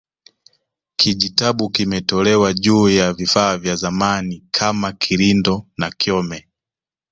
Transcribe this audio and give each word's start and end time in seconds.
Kijitabu 0.95 1.69
kimetolewa 1.69 2.53
juu 2.53 2.89
ya 2.89 3.13
vifaa 3.13 3.57
vya 3.57 3.75
zamani 3.75 4.43
kama 4.51 4.91
kirindo 4.91 5.67
na 5.77 5.91
kyome 5.91 6.47